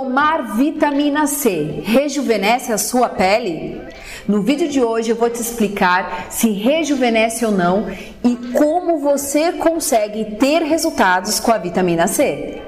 Tomar 0.00 0.56
vitamina 0.56 1.26
C 1.26 1.82
rejuvenesce 1.84 2.72
a 2.72 2.78
sua 2.78 3.06
pele? 3.06 3.78
No 4.26 4.40
vídeo 4.40 4.66
de 4.66 4.82
hoje 4.82 5.10
eu 5.10 5.16
vou 5.16 5.28
te 5.28 5.42
explicar 5.42 6.28
se 6.30 6.52
rejuvenesce 6.52 7.44
ou 7.44 7.52
não 7.52 7.86
e 8.24 8.34
como 8.54 8.98
você 8.98 9.52
consegue 9.52 10.36
ter 10.36 10.62
resultados 10.62 11.38
com 11.38 11.52
a 11.52 11.58
vitamina 11.58 12.06
C. 12.06 12.62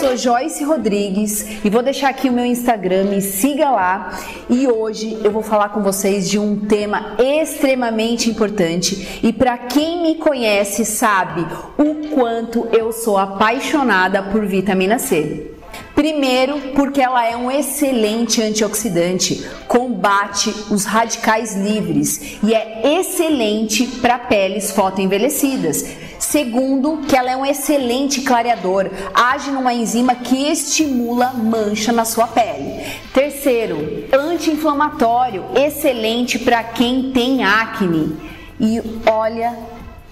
sou 0.00 0.16
Joyce 0.16 0.64
Rodrigues 0.64 1.44
e 1.62 1.68
vou 1.68 1.82
deixar 1.82 2.08
aqui 2.08 2.30
o 2.30 2.32
meu 2.32 2.46
Instagram, 2.46 3.04
me 3.04 3.20
siga 3.20 3.70
lá. 3.70 4.18
E 4.48 4.66
hoje 4.66 5.18
eu 5.22 5.30
vou 5.30 5.42
falar 5.42 5.68
com 5.68 5.82
vocês 5.82 6.26
de 6.26 6.38
um 6.38 6.58
tema 6.58 7.16
extremamente 7.18 8.30
importante 8.30 9.20
e 9.22 9.30
para 9.30 9.58
quem 9.58 10.02
me 10.02 10.14
conhece 10.14 10.86
sabe 10.86 11.46
o 11.76 12.08
quanto 12.14 12.66
eu 12.72 12.92
sou 12.92 13.18
apaixonada 13.18 14.22
por 14.22 14.46
vitamina 14.46 14.98
C. 14.98 15.50
Primeiro, 15.94 16.58
porque 16.74 17.02
ela 17.02 17.26
é 17.26 17.36
um 17.36 17.50
excelente 17.50 18.40
antioxidante, 18.40 19.46
combate 19.68 20.48
os 20.70 20.86
radicais 20.86 21.54
livres 21.54 22.38
e 22.42 22.54
é 22.54 22.98
excelente 22.98 23.86
para 23.86 24.18
peles 24.18 24.70
fotoenvelhecidas. 24.70 26.09
Segundo, 26.30 26.98
que 27.08 27.16
ela 27.16 27.28
é 27.28 27.36
um 27.36 27.44
excelente 27.44 28.20
clareador, 28.20 28.88
age 29.12 29.50
numa 29.50 29.74
enzima 29.74 30.14
que 30.14 30.48
estimula 30.48 31.32
mancha 31.32 31.90
na 31.90 32.04
sua 32.04 32.28
pele. 32.28 32.84
Terceiro, 33.12 34.04
anti-inflamatório, 34.12 35.46
excelente 35.56 36.38
para 36.38 36.62
quem 36.62 37.10
tem 37.10 37.42
acne. 37.42 38.16
E 38.60 38.80
olha, 39.10 39.58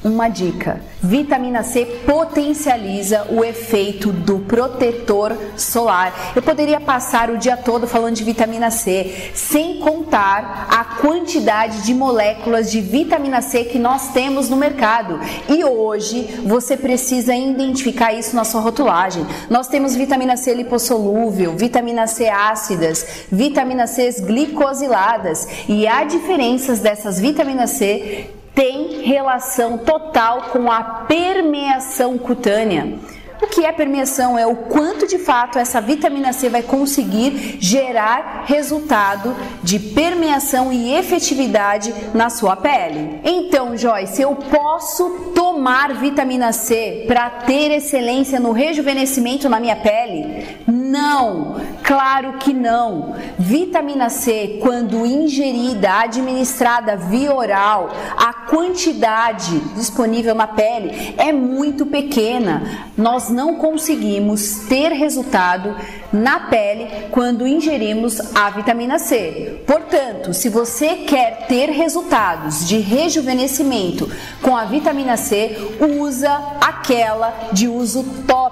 uma 0.02 0.28
dica: 0.28 0.80
vitamina 1.02 1.62
C 1.62 1.84
potencializa 2.06 3.26
o 3.30 3.44
efeito 3.44 4.12
do 4.12 4.40
protetor 4.40 5.36
solar. 5.56 6.32
Eu 6.34 6.42
poderia 6.42 6.80
passar 6.80 7.30
o 7.30 7.38
dia 7.38 7.56
todo 7.56 7.86
falando 7.86 8.14
de 8.14 8.24
vitamina 8.24 8.70
C, 8.70 9.30
sem 9.34 9.78
contar 9.80 10.68
a 10.70 10.84
quantidade 11.00 11.82
de 11.82 11.94
moléculas 11.94 12.70
de 12.70 12.80
vitamina 12.80 13.42
C 13.42 13.64
que 13.64 13.78
nós 13.78 14.08
temos 14.12 14.48
no 14.48 14.56
mercado. 14.56 15.20
E 15.48 15.64
hoje 15.64 16.22
você 16.44 16.76
precisa 16.76 17.34
identificar 17.34 18.12
isso 18.12 18.36
na 18.36 18.44
sua 18.44 18.60
rotulagem. 18.60 19.26
Nós 19.50 19.68
temos 19.68 19.96
vitamina 19.96 20.36
C 20.36 20.54
lipossolúvel, 20.54 21.56
vitamina 21.56 22.06
C 22.06 22.28
ácidas, 22.28 23.26
vitamina 23.30 23.86
C 23.86 24.08
glicosiladas 24.20 25.46
e 25.68 25.86
há 25.86 26.04
diferenças 26.04 26.78
dessas 26.78 27.18
vitaminas 27.18 27.70
C 27.70 28.37
tem 28.58 29.02
relação 29.02 29.78
total 29.78 30.48
com 30.50 30.68
a 30.68 30.82
permeação 30.82 32.18
cutânea. 32.18 32.98
O 33.40 33.46
que 33.46 33.64
é 33.64 33.70
permeação? 33.70 34.36
É 34.36 34.48
o 34.48 34.56
quanto 34.56 35.06
de 35.06 35.16
fato 35.16 35.60
essa 35.60 35.80
vitamina 35.80 36.32
C 36.32 36.48
vai 36.48 36.64
conseguir 36.64 37.58
gerar 37.60 38.46
resultado 38.46 39.32
de 39.62 39.78
permeação 39.78 40.72
e 40.72 40.92
efetividade 40.92 41.94
na 42.12 42.30
sua 42.30 42.56
pele. 42.56 43.20
Então, 43.22 43.76
Joyce, 43.76 44.20
eu 44.20 44.34
posso 44.34 45.32
tomar 45.36 45.94
vitamina 45.94 46.52
C 46.52 47.04
para 47.06 47.30
ter 47.30 47.70
excelência 47.70 48.40
no 48.40 48.50
rejuvenescimento 48.50 49.48
na 49.48 49.60
minha 49.60 49.76
pele? 49.76 50.58
Não, 50.88 51.56
claro 51.84 52.38
que 52.38 52.54
não. 52.54 53.14
Vitamina 53.38 54.08
C, 54.08 54.58
quando 54.62 55.04
ingerida, 55.04 56.00
administrada 56.00 56.96
via 56.96 57.34
oral, 57.34 57.90
a 58.16 58.32
quantidade 58.32 59.60
disponível 59.76 60.34
na 60.34 60.46
pele 60.46 61.14
é 61.18 61.30
muito 61.30 61.84
pequena. 61.84 62.88
Nós 62.96 63.28
não 63.28 63.56
conseguimos 63.56 64.60
ter 64.66 64.92
resultado 64.92 65.76
na 66.10 66.40
pele 66.40 66.88
quando 67.10 67.46
ingerimos 67.46 68.18
a 68.34 68.48
vitamina 68.48 68.98
C. 68.98 69.62
Portanto, 69.66 70.32
se 70.32 70.48
você 70.48 70.96
quer 71.06 71.46
ter 71.48 71.68
resultados 71.68 72.66
de 72.66 72.78
rejuvenescimento 72.78 74.10
com 74.40 74.56
a 74.56 74.64
vitamina 74.64 75.18
C, 75.18 75.76
usa 76.00 76.32
aquela 76.62 77.50
de 77.52 77.68
uso 77.68 78.02
tópico 78.26 78.47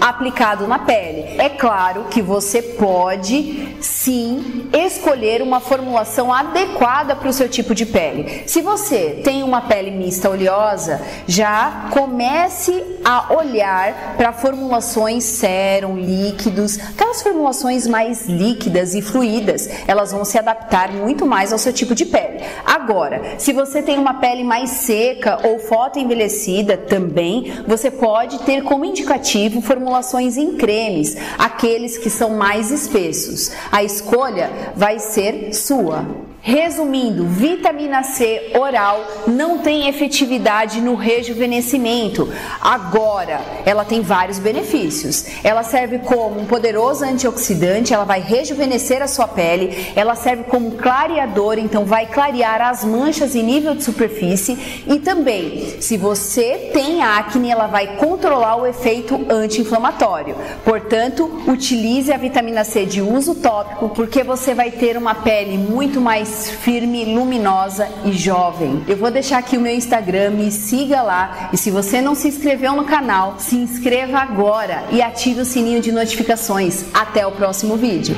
aplicado 0.00 0.66
na 0.66 0.78
pele. 0.78 1.36
É 1.38 1.48
claro 1.48 2.04
que 2.04 2.20
você 2.22 2.60
pode 2.62 3.76
sim 3.80 4.68
escolher 4.72 5.42
uma 5.42 5.60
formulação 5.60 6.32
adequada 6.32 7.14
para 7.16 7.28
o 7.28 7.32
seu 7.32 7.48
tipo 7.48 7.74
de 7.74 7.86
pele. 7.86 8.42
Se 8.46 8.60
você 8.60 9.20
tem 9.22 9.42
uma 9.42 9.62
pele 9.62 9.90
mista 9.90 10.30
oleosa, 10.30 11.00
já 11.26 11.88
comece 11.90 12.95
a 13.06 13.32
olhar 13.32 14.16
para 14.16 14.32
formulações 14.32 15.22
sérum, 15.22 15.96
líquidos, 15.96 16.76
aquelas 16.76 17.22
formulações 17.22 17.86
mais 17.86 18.26
líquidas 18.26 18.96
e 18.96 19.00
fluídas, 19.00 19.70
elas 19.86 20.10
vão 20.10 20.24
se 20.24 20.36
adaptar 20.36 20.90
muito 20.90 21.24
mais 21.24 21.52
ao 21.52 21.58
seu 21.58 21.72
tipo 21.72 21.94
de 21.94 22.04
pele. 22.04 22.42
Agora, 22.64 23.38
se 23.38 23.52
você 23.52 23.80
tem 23.80 23.96
uma 23.96 24.14
pele 24.14 24.42
mais 24.42 24.70
seca 24.70 25.38
ou 25.46 25.60
fotoenvelhecida 25.60 26.76
também, 26.76 27.62
você 27.64 27.92
pode 27.92 28.40
ter 28.40 28.64
como 28.64 28.84
indicativo 28.84 29.60
formulações 29.60 30.36
em 30.36 30.56
cremes, 30.56 31.16
aqueles 31.38 31.96
que 31.96 32.10
são 32.10 32.30
mais 32.30 32.72
espessos. 32.72 33.52
A 33.70 33.84
escolha 33.84 34.50
vai 34.74 34.98
ser 34.98 35.54
sua. 35.54 36.04
Resumindo, 36.46 37.26
vitamina 37.26 38.04
C 38.04 38.52
oral 38.54 39.04
não 39.26 39.58
tem 39.58 39.88
efetividade 39.88 40.80
no 40.80 40.94
rejuvenescimento. 40.94 42.32
Agora, 42.60 43.40
ela 43.64 43.84
tem 43.84 44.00
vários 44.00 44.38
benefícios. 44.38 45.24
Ela 45.42 45.64
serve 45.64 45.98
como 45.98 46.38
um 46.38 46.46
poderoso 46.46 47.04
antioxidante, 47.04 47.92
ela 47.92 48.04
vai 48.04 48.20
rejuvenescer 48.20 49.02
a 49.02 49.08
sua 49.08 49.26
pele, 49.26 49.92
ela 49.96 50.14
serve 50.14 50.44
como 50.44 50.70
clareador, 50.76 51.58
então 51.58 51.84
vai 51.84 52.06
clarear 52.06 52.62
as 52.62 52.84
manchas 52.84 53.34
em 53.34 53.42
nível 53.42 53.74
de 53.74 53.82
superfície 53.82 54.84
e 54.86 55.00
também, 55.00 55.80
se 55.80 55.96
você 55.96 56.70
tem 56.72 57.02
acne, 57.02 57.50
ela 57.50 57.66
vai 57.66 57.96
controlar 57.96 58.54
o 58.54 58.66
efeito 58.68 59.26
anti-inflamatório. 59.28 60.36
Portanto, 60.64 61.42
utilize 61.48 62.12
a 62.12 62.16
vitamina 62.16 62.62
C 62.62 62.86
de 62.86 63.02
uso 63.02 63.34
tópico 63.34 63.88
porque 63.88 64.22
você 64.22 64.54
vai 64.54 64.70
ter 64.70 64.96
uma 64.96 65.16
pele 65.16 65.58
muito 65.58 66.00
mais 66.36 66.50
firme, 66.50 67.04
luminosa 67.06 67.88
e 68.04 68.12
jovem. 68.12 68.84
Eu 68.86 68.98
vou 68.98 69.10
deixar 69.10 69.38
aqui 69.38 69.56
o 69.56 69.60
meu 69.60 69.74
Instagram, 69.74 70.30
me 70.30 70.50
siga 70.50 71.00
lá 71.00 71.48
e 71.50 71.56
se 71.56 71.70
você 71.70 72.02
não 72.02 72.14
se 72.14 72.28
inscreveu 72.28 72.74
no 72.74 72.84
canal, 72.84 73.36
se 73.38 73.56
inscreva 73.56 74.18
agora 74.18 74.84
e 74.90 75.00
ative 75.00 75.40
o 75.40 75.44
sininho 75.46 75.80
de 75.80 75.90
notificações. 75.90 76.84
Até 76.92 77.26
o 77.26 77.32
próximo 77.32 77.76
vídeo. 77.76 78.14